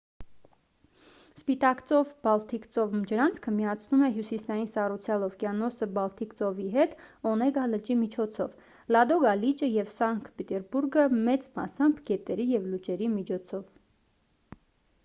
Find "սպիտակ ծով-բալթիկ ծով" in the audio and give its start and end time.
1.39-2.95